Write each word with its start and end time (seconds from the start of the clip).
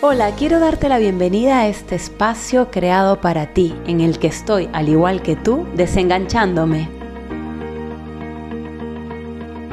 Hola, 0.00 0.30
quiero 0.36 0.60
darte 0.60 0.88
la 0.88 0.98
bienvenida 0.98 1.58
a 1.58 1.66
este 1.66 1.96
espacio 1.96 2.70
creado 2.70 3.20
para 3.20 3.52
ti, 3.52 3.74
en 3.88 4.00
el 4.00 4.20
que 4.20 4.28
estoy, 4.28 4.70
al 4.72 4.88
igual 4.88 5.22
que 5.22 5.34
tú, 5.34 5.66
desenganchándome. 5.74 6.88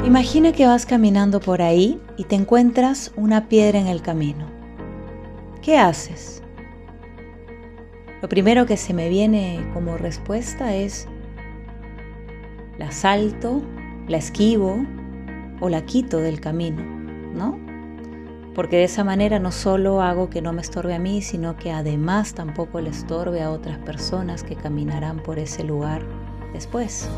Imagina 0.03 0.51
que 0.51 0.65
vas 0.65 0.88
caminando 0.88 1.39
por 1.39 1.61
ahí 1.61 2.01
y 2.17 2.23
te 2.23 2.33
encuentras 2.33 3.11
una 3.15 3.47
piedra 3.47 3.77
en 3.77 3.85
el 3.85 4.01
camino. 4.01 4.47
¿Qué 5.61 5.78
haces? 5.78 6.42
Lo 8.23 8.28
primero 8.28 8.65
que 8.65 8.78
se 8.78 8.96
me 8.96 9.10
viene 9.10 9.63
como 9.76 9.96
respuesta 9.96 10.73
es, 10.73 11.07
la 12.79 12.92
salto, 12.92 13.62
la 14.07 14.17
esquivo 14.17 14.83
o 15.60 15.69
la 15.69 15.85
quito 15.85 16.17
del 16.17 16.39
camino, 16.41 16.81
¿no? 17.35 17.64
Porque 18.55 18.77
de 18.77 18.85
esa 18.85 19.03
manera 19.03 19.38
no 19.38 19.52
solo 19.52 20.02
hago 20.02 20.30
que 20.30 20.41
no 20.41 20.53
me 20.53 20.62
estorbe 20.62 20.95
a 20.95 20.99
mí, 20.99 21.21
sino 21.21 21.57
que 21.57 21.71
además 21.71 22.34
tampoco 22.34 22.79
le 22.79 22.89
estorbe 22.89 23.43
a 23.43 23.52
otras 23.52 23.77
personas 23.79 24.43
que 24.43 24.55
caminarán 24.55 25.21
por 25.21 25.38
ese 25.38 25.63
lugar 25.63 26.02
después. 26.53 27.09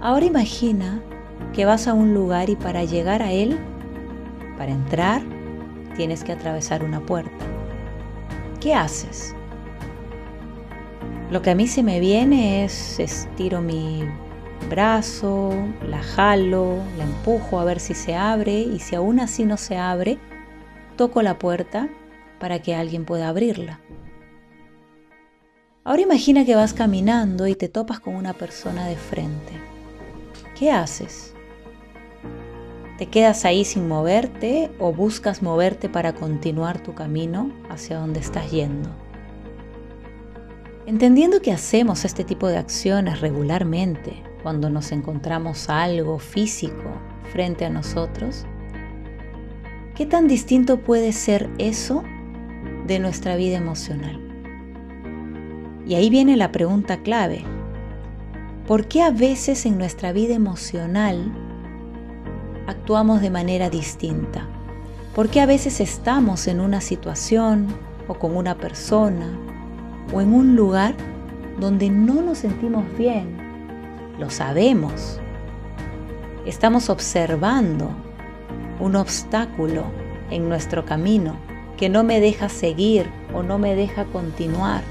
Ahora 0.00 0.24
imagina 0.24 1.02
que 1.52 1.64
vas 1.64 1.88
a 1.88 1.94
un 1.94 2.14
lugar 2.14 2.48
y 2.48 2.54
para 2.54 2.84
llegar 2.84 3.22
a 3.22 3.32
él, 3.32 3.58
para 4.56 4.70
entrar, 4.70 5.20
tienes 5.96 6.22
que 6.22 6.32
atravesar 6.32 6.84
una 6.84 7.00
puerta. 7.00 7.44
¿Qué 8.60 8.72
haces? 8.72 9.34
Lo 11.30 11.42
que 11.42 11.50
a 11.50 11.54
mí 11.56 11.66
se 11.66 11.82
me 11.82 11.98
viene 11.98 12.64
es 12.64 13.00
estiro 13.00 13.60
mi 13.60 14.04
brazo, 14.64 15.52
la 15.86 16.02
jalo, 16.02 16.78
la 16.98 17.04
empujo 17.04 17.58
a 17.58 17.64
ver 17.64 17.80
si 17.80 17.94
se 17.94 18.14
abre 18.14 18.60
y 18.60 18.78
si 18.78 18.94
aún 18.94 19.20
así 19.20 19.44
no 19.44 19.56
se 19.56 19.76
abre, 19.76 20.18
toco 20.96 21.22
la 21.22 21.38
puerta 21.38 21.88
para 22.38 22.60
que 22.60 22.74
alguien 22.74 23.04
pueda 23.04 23.28
abrirla. 23.28 23.80
Ahora 25.84 26.02
imagina 26.02 26.44
que 26.44 26.54
vas 26.54 26.72
caminando 26.72 27.46
y 27.46 27.54
te 27.54 27.68
topas 27.68 28.00
con 28.00 28.16
una 28.16 28.32
persona 28.32 28.86
de 28.86 28.96
frente. 28.96 29.52
¿Qué 30.58 30.70
haces? 30.70 31.34
¿Te 32.96 33.06
quedas 33.06 33.44
ahí 33.44 33.64
sin 33.64 33.88
moverte 33.88 34.70
o 34.78 34.92
buscas 34.92 35.42
moverte 35.42 35.88
para 35.88 36.14
continuar 36.14 36.82
tu 36.82 36.94
camino 36.94 37.52
hacia 37.68 37.98
donde 37.98 38.20
estás 38.20 38.50
yendo? 38.50 38.88
Entendiendo 40.86 41.40
que 41.40 41.50
hacemos 41.50 42.04
este 42.04 42.24
tipo 42.24 42.46
de 42.46 42.56
acciones 42.56 43.20
regularmente, 43.20 44.22
cuando 44.44 44.68
nos 44.68 44.92
encontramos 44.92 45.70
algo 45.70 46.18
físico 46.18 47.00
frente 47.32 47.64
a 47.64 47.70
nosotros, 47.70 48.44
¿qué 49.94 50.04
tan 50.04 50.28
distinto 50.28 50.80
puede 50.80 51.12
ser 51.12 51.48
eso 51.56 52.04
de 52.86 52.98
nuestra 52.98 53.36
vida 53.36 53.56
emocional? 53.56 54.20
Y 55.86 55.94
ahí 55.94 56.10
viene 56.10 56.36
la 56.36 56.52
pregunta 56.52 56.98
clave. 56.98 57.42
¿Por 58.66 58.86
qué 58.86 59.00
a 59.00 59.10
veces 59.10 59.64
en 59.64 59.78
nuestra 59.78 60.12
vida 60.12 60.34
emocional 60.34 61.32
actuamos 62.66 63.22
de 63.22 63.30
manera 63.30 63.70
distinta? 63.70 64.46
¿Por 65.14 65.30
qué 65.30 65.40
a 65.40 65.46
veces 65.46 65.80
estamos 65.80 66.48
en 66.48 66.60
una 66.60 66.82
situación 66.82 67.68
o 68.08 68.14
con 68.14 68.36
una 68.36 68.56
persona 68.58 69.38
o 70.12 70.20
en 70.20 70.34
un 70.34 70.54
lugar 70.54 70.94
donde 71.58 71.88
no 71.88 72.20
nos 72.20 72.38
sentimos 72.38 72.84
bien 72.98 73.43
lo 74.18 74.30
sabemos. 74.30 75.20
Estamos 76.46 76.90
observando 76.90 77.90
un 78.80 78.96
obstáculo 78.96 79.84
en 80.30 80.48
nuestro 80.48 80.84
camino 80.84 81.36
que 81.76 81.88
no 81.88 82.04
me 82.04 82.20
deja 82.20 82.48
seguir 82.48 83.10
o 83.32 83.42
no 83.42 83.58
me 83.58 83.74
deja 83.74 84.04
continuar 84.04 84.82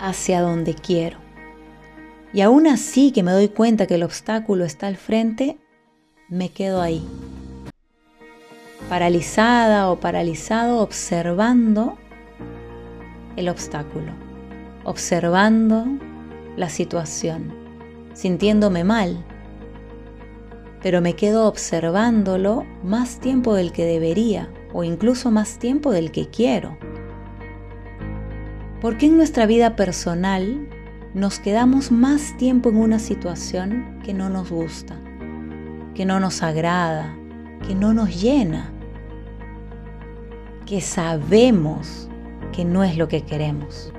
hacia 0.00 0.40
donde 0.40 0.74
quiero. 0.74 1.18
Y 2.32 2.40
aún 2.40 2.66
así 2.66 3.12
que 3.12 3.22
me 3.22 3.32
doy 3.32 3.48
cuenta 3.48 3.86
que 3.86 3.96
el 3.96 4.02
obstáculo 4.02 4.64
está 4.64 4.86
al 4.86 4.96
frente, 4.96 5.58
me 6.28 6.48
quedo 6.48 6.80
ahí, 6.80 7.06
paralizada 8.88 9.90
o 9.90 10.00
paralizado 10.00 10.80
observando 10.80 11.98
el 13.36 13.48
obstáculo, 13.48 14.12
observando 14.84 15.86
la 16.56 16.68
situación, 16.68 17.52
sintiéndome 18.14 18.84
mal, 18.84 19.24
pero 20.82 21.00
me 21.00 21.14
quedo 21.14 21.46
observándolo 21.46 22.66
más 22.82 23.20
tiempo 23.20 23.54
del 23.54 23.72
que 23.72 23.84
debería 23.84 24.52
o 24.72 24.84
incluso 24.84 25.30
más 25.30 25.58
tiempo 25.58 25.92
del 25.92 26.10
que 26.10 26.28
quiero. 26.28 26.76
¿Por 28.80 28.98
qué 28.98 29.06
en 29.06 29.16
nuestra 29.16 29.46
vida 29.46 29.76
personal 29.76 30.68
nos 31.14 31.38
quedamos 31.38 31.92
más 31.92 32.36
tiempo 32.36 32.70
en 32.70 32.78
una 32.78 32.98
situación 32.98 34.00
que 34.04 34.12
no 34.12 34.28
nos 34.28 34.50
gusta, 34.50 34.98
que 35.94 36.04
no 36.04 36.18
nos 36.18 36.42
agrada, 36.42 37.16
que 37.66 37.76
no 37.76 37.94
nos 37.94 38.20
llena, 38.20 38.72
que 40.66 40.80
sabemos 40.80 42.08
que 42.50 42.64
no 42.64 42.82
es 42.82 42.96
lo 42.96 43.06
que 43.06 43.22
queremos? 43.22 43.92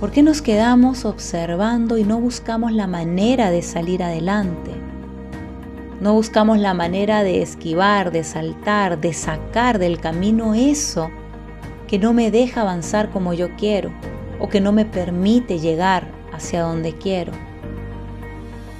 ¿Por 0.00 0.12
qué 0.12 0.22
nos 0.22 0.40
quedamos 0.40 1.04
observando 1.04 1.98
y 1.98 2.04
no 2.04 2.18
buscamos 2.18 2.72
la 2.72 2.86
manera 2.86 3.50
de 3.50 3.60
salir 3.60 4.02
adelante? 4.02 4.70
No 6.00 6.14
buscamos 6.14 6.58
la 6.58 6.72
manera 6.72 7.22
de 7.22 7.42
esquivar, 7.42 8.10
de 8.10 8.24
saltar, 8.24 8.98
de 8.98 9.12
sacar 9.12 9.78
del 9.78 10.00
camino 10.00 10.54
eso 10.54 11.10
que 11.86 11.98
no 11.98 12.14
me 12.14 12.30
deja 12.30 12.62
avanzar 12.62 13.10
como 13.10 13.34
yo 13.34 13.54
quiero 13.56 13.92
o 14.38 14.48
que 14.48 14.62
no 14.62 14.72
me 14.72 14.86
permite 14.86 15.58
llegar 15.58 16.08
hacia 16.32 16.62
donde 16.62 16.94
quiero, 16.94 17.32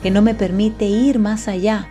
que 0.03 0.11
no 0.11 0.23
me 0.23 0.35
permite 0.35 0.87
ir 0.87 1.19
más 1.19 1.49
allá, 1.49 1.87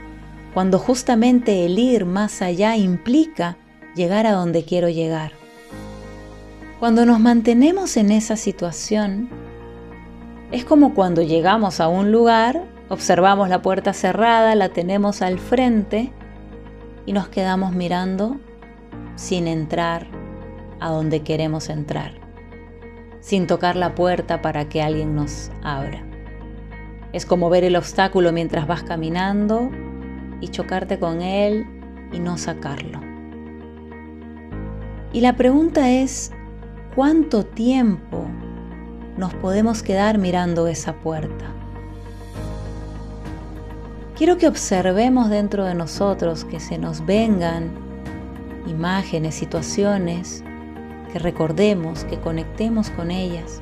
cuando 0.55 0.79
justamente 0.79 1.67
el 1.67 1.77
ir 1.77 2.05
más 2.05 2.41
allá 2.41 2.77
implica 2.77 3.57
llegar 3.95 4.25
a 4.25 4.31
donde 4.31 4.65
quiero 4.65 4.89
llegar. 4.89 5.38
Cuando 6.79 7.05
nos 7.05 7.19
mantenemos 7.19 7.97
en 7.97 8.09
esa 8.09 8.37
situación, 8.37 9.29
es 10.49 10.63
como 10.63 10.93
cuando 10.93 11.21
llegamos 11.21 11.81
a 11.81 11.89
un 11.89 12.13
lugar, 12.13 12.63
observamos 12.87 13.49
la 13.49 13.61
puerta 13.61 13.91
cerrada, 13.91 14.55
la 14.55 14.69
tenemos 14.69 15.21
al 15.21 15.39
frente 15.39 16.13
y 17.05 17.11
nos 17.11 17.27
quedamos 17.27 17.73
mirando 17.73 18.37
sin 19.15 19.49
entrar 19.49 20.07
a 20.79 20.89
donde 20.89 21.21
queremos 21.21 21.67
entrar, 21.67 22.13
sin 23.19 23.45
tocar 23.45 23.75
la 23.75 23.93
puerta 23.93 24.41
para 24.41 24.69
que 24.69 24.81
alguien 24.81 25.15
nos 25.15 25.51
abra. 25.61 26.01
Es 27.11 27.25
como 27.25 27.49
ver 27.49 27.65
el 27.65 27.75
obstáculo 27.75 28.31
mientras 28.31 28.67
vas 28.67 28.83
caminando 28.83 29.69
y 30.39 30.47
chocarte 30.47 30.97
con 30.97 31.21
él 31.21 31.67
y 32.13 32.19
no 32.19 32.37
sacarlo. 32.37 33.01
Y 35.11 35.19
la 35.19 35.35
pregunta 35.35 35.89
es, 35.89 36.31
¿Cuánto 36.99 37.45
tiempo 37.45 38.25
nos 39.15 39.33
podemos 39.35 39.83
quedar 39.83 40.17
mirando 40.17 40.67
esa 40.67 40.99
puerta? 40.99 41.45
Quiero 44.17 44.37
que 44.37 44.49
observemos 44.49 45.29
dentro 45.29 45.63
de 45.63 45.75
nosotros 45.75 46.43
que 46.43 46.59
se 46.59 46.77
nos 46.77 47.05
vengan 47.05 47.71
imágenes, 48.67 49.35
situaciones, 49.35 50.43
que 51.13 51.19
recordemos, 51.19 52.03
que 52.03 52.19
conectemos 52.19 52.89
con 52.89 53.11
ellas 53.11 53.61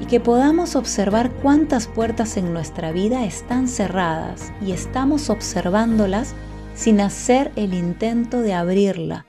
y 0.00 0.06
que 0.06 0.20
podamos 0.20 0.76
observar 0.76 1.32
cuántas 1.42 1.88
puertas 1.88 2.36
en 2.36 2.52
nuestra 2.52 2.92
vida 2.92 3.24
están 3.24 3.66
cerradas 3.66 4.52
y 4.64 4.70
estamos 4.70 5.30
observándolas 5.30 6.32
sin 6.76 7.00
hacer 7.00 7.50
el 7.56 7.74
intento 7.74 8.40
de 8.40 8.54
abrirla 8.54 9.26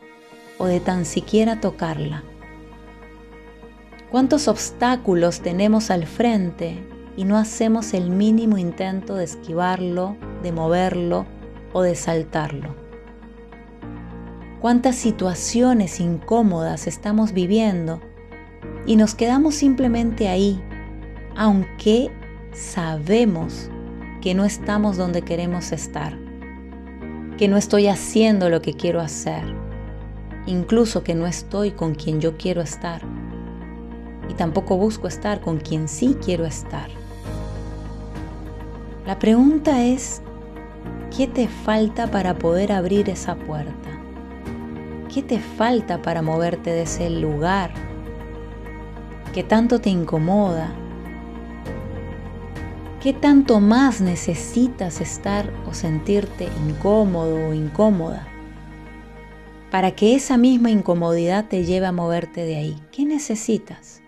o 0.57 0.65
de 0.65 0.79
tan 0.79 1.05
siquiera 1.05 1.59
tocarla. 1.59 2.23
¿Cuántos 4.11 4.47
obstáculos 4.47 5.41
tenemos 5.41 5.91
al 5.91 6.05
frente 6.05 6.77
y 7.17 7.25
no 7.25 7.37
hacemos 7.37 7.93
el 7.93 8.09
mínimo 8.09 8.57
intento 8.57 9.15
de 9.15 9.25
esquivarlo, 9.25 10.15
de 10.41 10.51
moverlo 10.51 11.25
o 11.73 11.81
de 11.81 11.95
saltarlo? 11.95 12.75
¿Cuántas 14.61 14.95
situaciones 14.95 15.99
incómodas 15.99 16.87
estamos 16.87 17.33
viviendo 17.33 17.99
y 18.85 18.95
nos 18.95 19.15
quedamos 19.15 19.55
simplemente 19.55 20.27
ahí, 20.29 20.63
aunque 21.35 22.09
sabemos 22.53 23.69
que 24.21 24.33
no 24.33 24.45
estamos 24.45 24.97
donde 24.97 25.21
queremos 25.23 25.71
estar, 25.71 26.17
que 27.37 27.47
no 27.47 27.57
estoy 27.57 27.87
haciendo 27.87 28.49
lo 28.49 28.61
que 28.61 28.73
quiero 28.73 29.01
hacer? 29.01 29.64
Incluso 30.45 31.03
que 31.03 31.15
no 31.15 31.27
estoy 31.27 31.71
con 31.71 31.95
quien 31.95 32.21
yo 32.21 32.37
quiero 32.37 32.61
estar. 32.61 33.01
Y 34.29 34.33
tampoco 34.33 34.77
busco 34.77 35.07
estar 35.07 35.41
con 35.41 35.57
quien 35.57 35.87
sí 35.87 36.17
quiero 36.23 36.45
estar. 36.45 36.89
La 39.05 39.19
pregunta 39.19 39.83
es, 39.83 40.21
¿Qué 41.15 41.27
te 41.27 41.47
falta 41.47 42.07
para 42.07 42.37
poder 42.37 42.73
abrir 42.73 43.09
esa 43.09 43.35
puerta? 43.35 43.89
¿Qué 45.13 45.23
te 45.23 45.39
falta 45.39 46.01
para 46.01 46.21
moverte 46.21 46.71
de 46.71 46.81
ese 46.81 47.09
lugar 47.09 47.71
que 49.33 49.41
tanto 49.41 49.79
te 49.79 49.89
incomoda? 49.89 50.73
¿Qué 53.01 53.13
tanto 53.13 53.61
más 53.61 54.01
necesitas 54.01 54.99
estar 54.99 55.49
o 55.69 55.73
sentirte 55.73 56.49
incómodo 56.67 57.47
o 57.47 57.53
incómoda? 57.53 58.27
Para 59.75 59.91
que 59.91 60.15
esa 60.15 60.37
misma 60.37 60.71
incomodidad 60.71 61.49
te 61.49 61.65
lleve 61.65 61.85
a 61.85 61.91
moverte 61.91 62.45
de 62.45 62.55
ahí. 62.55 62.81
¿Qué 62.93 63.03
necesitas? 63.03 64.01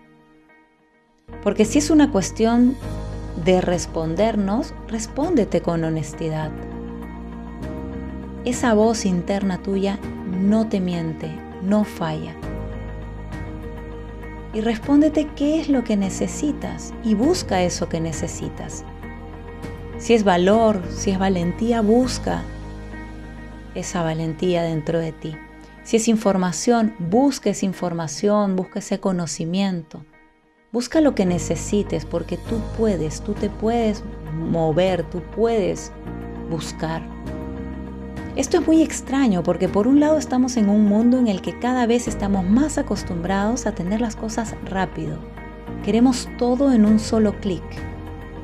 Porque 1.42 1.66
si 1.66 1.78
es 1.78 1.90
una 1.90 2.10
cuestión 2.10 2.74
de 3.44 3.60
respondernos, 3.60 4.72
respóndete 4.86 5.60
con 5.60 5.84
honestidad. 5.84 6.50
Esa 8.46 8.72
voz 8.72 9.04
interna 9.04 9.62
tuya 9.62 9.98
no 10.40 10.66
te 10.66 10.80
miente, 10.80 11.30
no 11.62 11.84
falla. 11.84 12.34
Y 14.54 14.62
respóndete 14.62 15.28
qué 15.36 15.60
es 15.60 15.68
lo 15.68 15.84
que 15.84 15.98
necesitas 15.98 16.94
y 17.04 17.12
busca 17.12 17.62
eso 17.62 17.90
que 17.90 18.00
necesitas. 18.00 18.86
Si 19.98 20.14
es 20.14 20.24
valor, 20.24 20.80
si 20.88 21.10
es 21.10 21.18
valentía, 21.18 21.82
busca 21.82 22.42
esa 23.74 24.02
valentía 24.02 24.62
dentro 24.62 24.98
de 24.98 25.12
ti. 25.12 25.36
Si 25.88 25.96
es 25.96 26.06
información, 26.06 26.94
busca 26.98 27.48
esa 27.48 27.64
información, 27.64 28.56
busca 28.56 28.80
ese 28.80 29.00
conocimiento. 29.00 30.04
Busca 30.70 31.00
lo 31.00 31.14
que 31.14 31.24
necesites 31.24 32.04
porque 32.04 32.36
tú 32.36 32.60
puedes, 32.76 33.22
tú 33.22 33.32
te 33.32 33.48
puedes 33.48 34.04
mover, 34.34 35.02
tú 35.04 35.22
puedes 35.34 35.90
buscar. 36.50 37.00
Esto 38.36 38.58
es 38.58 38.66
muy 38.66 38.82
extraño 38.82 39.42
porque 39.42 39.66
por 39.66 39.88
un 39.88 39.98
lado 39.98 40.18
estamos 40.18 40.58
en 40.58 40.68
un 40.68 40.84
mundo 40.84 41.18
en 41.18 41.26
el 41.26 41.40
que 41.40 41.58
cada 41.58 41.86
vez 41.86 42.06
estamos 42.06 42.44
más 42.44 42.76
acostumbrados 42.76 43.64
a 43.64 43.72
tener 43.72 44.02
las 44.02 44.14
cosas 44.14 44.56
rápido. 44.66 45.18
Queremos 45.86 46.28
todo 46.36 46.70
en 46.70 46.84
un 46.84 46.98
solo 46.98 47.32
clic. 47.40 47.64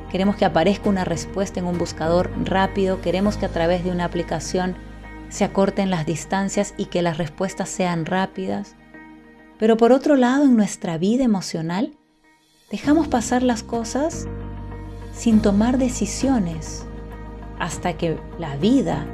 Queremos 0.09 0.35
que 0.35 0.45
aparezca 0.45 0.89
una 0.89 1.05
respuesta 1.05 1.59
en 1.59 1.67
un 1.67 1.77
buscador 1.77 2.31
rápido, 2.43 3.01
queremos 3.01 3.37
que 3.37 3.45
a 3.45 3.49
través 3.49 3.83
de 3.83 3.91
una 3.91 4.05
aplicación 4.05 4.75
se 5.29 5.43
acorten 5.43 5.89
las 5.89 6.05
distancias 6.05 6.73
y 6.77 6.85
que 6.85 7.01
las 7.01 7.17
respuestas 7.17 7.69
sean 7.69 8.05
rápidas. 8.05 8.75
Pero 9.57 9.77
por 9.77 9.91
otro 9.91 10.15
lado, 10.15 10.45
en 10.45 10.55
nuestra 10.55 10.97
vida 10.97 11.23
emocional, 11.23 11.97
Dejamos 12.71 13.07
pasar 13.07 13.43
las 13.43 13.61
cosas 13.61 14.27
sin 15.13 15.39
tomar 15.39 15.77
decisiones 15.77 16.85
hasta 17.59 17.93
que 17.95 18.17
la 18.39 18.57
vida 18.57 19.05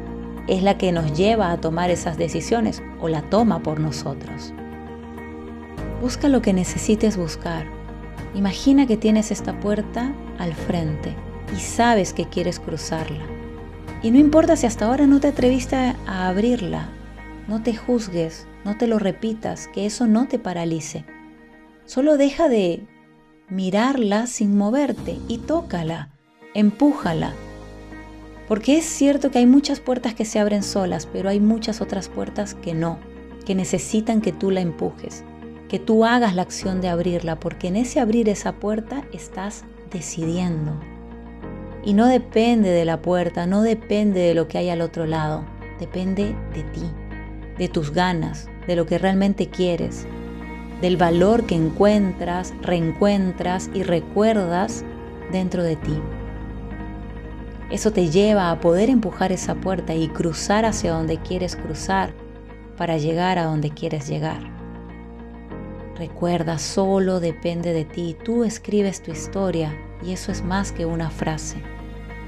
es 0.48 0.64
la 0.64 0.78
que 0.78 0.94
nos 0.94 1.18
lleva 1.18 1.52
a 1.52 1.60
tomar 1.60 1.90
esas 1.90 2.18
decisiones 2.18 2.82
o 3.02 3.10
la 3.10 3.24
toma 3.24 3.62
por 3.62 3.82
nosotros. 3.82 4.54
Busca 6.02 6.30
lo 6.30 6.42
que 6.42 6.54
necesites 6.54 7.18
buscar. 7.18 7.68
Imagina 8.36 8.88
que 8.88 8.96
tienes 8.96 9.32
esta 9.32 9.60
puerta 9.60 10.14
al 10.40 10.54
frente 10.54 11.14
y 11.54 11.60
sabes 11.60 12.14
que 12.14 12.30
quieres 12.30 12.58
cruzarla. 12.60 13.41
Y 14.04 14.12
no 14.12 14.18
importa 14.18 14.56
si 14.56 14.66
hasta 14.66 14.86
ahora 14.86 15.06
no 15.06 15.20
te 15.20 15.28
atreviste 15.28 15.76
a 15.76 16.28
abrirla, 16.28 16.90
no 17.48 17.62
te 17.62 17.76
juzgues, 17.76 18.48
no 18.66 18.78
te 18.78 18.88
lo 18.88 18.98
repitas, 18.98 19.68
que 19.68 19.86
eso 19.86 20.08
no 20.08 20.28
te 20.28 20.40
paralice. 20.40 21.06
Solo 21.86 22.18
deja 22.18 22.50
de 22.50 22.88
mirarla 23.50 24.28
sin 24.28 24.58
moverte 24.58 25.20
y 25.28 25.38
tócala, 25.40 26.10
empújala. 26.54 27.34
Porque 28.48 28.78
es 28.78 28.86
cierto 28.86 29.30
que 29.30 29.40
hay 29.40 29.46
muchas 29.46 29.80
puertas 29.80 30.14
que 30.16 30.26
se 30.26 30.40
abren 30.40 30.64
solas, 30.64 31.06
pero 31.06 31.30
hay 31.30 31.40
muchas 31.40 31.80
otras 31.80 32.10
puertas 32.10 32.56
que 32.56 32.74
no, 32.74 32.98
que 33.46 33.56
necesitan 33.56 34.22
que 34.22 34.32
tú 34.32 34.52
la 34.52 34.62
empujes, 34.62 35.24
que 35.70 35.80
tú 35.80 36.06
hagas 36.06 36.36
la 36.36 36.42
acción 36.42 36.82
de 36.82 36.90
abrirla, 36.90 37.40
porque 37.40 37.68
en 37.68 37.76
ese 37.76 38.00
abrir 38.00 38.30
esa 38.30 38.54
puerta 38.54 39.04
estás 39.14 39.64
decidiendo. 39.92 40.80
Y 41.84 41.94
no 41.94 42.06
depende 42.06 42.70
de 42.70 42.86
la 42.86 43.02
puerta, 43.02 43.48
no 43.48 43.64
depende 43.64 44.20
de 44.20 44.36
lo 44.36 44.48
que 44.48 44.60
hay 44.60 44.70
al 44.70 44.82
otro 44.82 45.08
lado, 45.08 45.44
depende 45.80 46.36
de 46.54 46.64
ti, 46.64 46.84
de 47.58 47.68
tus 47.70 47.92
ganas, 47.92 48.50
de 48.68 48.76
lo 48.76 48.86
que 48.86 49.00
realmente 49.00 49.48
quieres, 49.48 50.06
del 50.80 50.96
valor 50.98 51.46
que 51.48 51.56
encuentras, 51.56 52.54
reencuentras 52.62 53.70
y 53.74 53.82
recuerdas 53.82 54.86
dentro 55.32 55.64
de 55.64 55.76
ti. 55.76 56.00
Eso 57.72 57.92
te 57.92 58.10
lleva 58.10 58.52
a 58.52 58.60
poder 58.60 58.90
empujar 58.90 59.32
esa 59.32 59.56
puerta 59.56 59.96
y 59.96 60.08
cruzar 60.10 60.66
hacia 60.66 60.92
donde 60.92 61.18
quieres 61.18 61.56
cruzar 61.56 62.14
para 62.78 62.98
llegar 62.98 63.40
a 63.40 63.46
donde 63.46 63.72
quieres 63.72 64.08
llegar. 64.08 64.42
Recuerda, 65.98 66.60
solo 66.60 67.20
depende 67.20 67.74
de 67.74 67.86
ti. 67.86 68.18
Tú 68.24 68.44
escribes 68.44 69.02
tu 69.02 69.12
historia 69.12 69.74
y 70.04 70.14
eso 70.14 70.32
es 70.32 70.44
más 70.44 70.72
que 70.72 70.86
una 70.86 71.10
frase. 71.10 71.58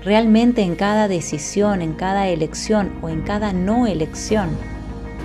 Realmente 0.04 0.62
en 0.62 0.76
cada 0.76 1.08
decisión, 1.08 1.82
en 1.82 1.94
cada 1.94 2.28
elección 2.28 2.92
o 3.02 3.10
en 3.10 3.22
cada 3.22 3.54
no 3.54 3.88
elección, 3.88 4.50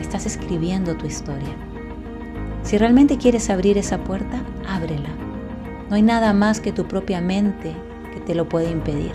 estás 0.00 0.26
escribiendo 0.26 0.96
tu 0.96 1.06
historia. 1.06 1.54
Si 2.62 2.78
realmente 2.78 3.18
quieres 3.18 3.50
abrir 3.50 3.78
esa 3.78 3.98
puerta, 3.98 4.42
ábrela. 4.68 5.10
No 5.88 5.96
hay 5.96 6.02
nada 6.02 6.32
más 6.32 6.60
que 6.60 6.72
tu 6.72 6.86
propia 6.86 7.20
mente 7.20 7.72
que 8.14 8.20
te 8.20 8.34
lo 8.34 8.48
puede 8.48 8.70
impedir. 8.70 9.12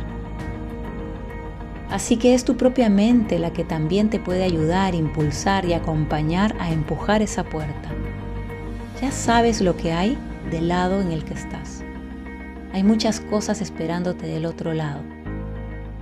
Así 1.89 2.18
que 2.18 2.33
es 2.33 2.44
tu 2.44 2.57
propia 2.57 2.89
mente 2.89 3.38
la 3.38 3.53
que 3.53 3.63
también 3.63 4.09
te 4.09 4.19
puede 4.19 4.44
ayudar, 4.44 4.95
impulsar 4.95 5.65
y 5.65 5.74
acompañar 5.74 6.56
a 6.59 6.71
empujar 6.71 7.21
esa 7.21 7.44
puerta. 7.44 7.89
Ya 9.00 9.12
sabes 9.12 9.62
lo 9.62 9.77
que 9.77 9.94
hay 9.94 10.18
del 10.50 10.69
lado 10.69 11.01
en 11.01 11.12
el 11.12 11.24
que 11.24 11.35
estás. 11.35 11.83
Hay 12.74 12.84
muchas 12.84 13.20
cosas 13.20 13.62
esperándote 13.62 14.25
del 14.25 14.48
otro 14.48 14.74
lado 14.74 15.02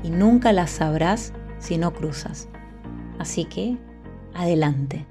y 0.03 0.09
nunca 0.09 0.53
las 0.53 0.69
sabrás 0.69 1.33
si 1.59 1.77
no 1.77 1.93
cruzas. 1.93 2.47
Así 3.19 3.43
que, 3.43 3.77
adelante. 4.33 5.05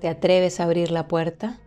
¿Te 0.00 0.08
atreves 0.08 0.58
a 0.58 0.64
abrir 0.64 0.90
la 0.90 1.08
puerta? 1.08 1.58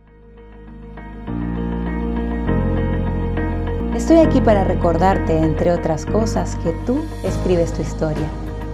Estoy 3.94 4.16
aquí 4.16 4.40
para 4.40 4.64
recordarte, 4.64 5.38
entre 5.38 5.70
otras 5.70 6.04
cosas, 6.06 6.56
que 6.56 6.72
tú 6.84 7.04
escribes 7.22 7.72
tu 7.72 7.82
historia. 7.82 8.28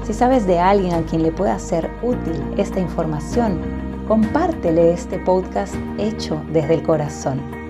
Si 0.05 0.15
sabes 0.15 0.47
de 0.47 0.59
alguien 0.59 0.95
a 0.95 1.03
quien 1.03 1.23
le 1.23 1.33
pueda 1.33 1.59
ser 1.59 1.91
útil 2.03 2.43
esta 2.57 2.81
información, 2.81 3.61
compártele 4.09 4.95
este 4.95 5.19
podcast 5.19 5.75
hecho 5.99 6.43
desde 6.51 6.75
el 6.75 6.83
corazón. 6.83 7.62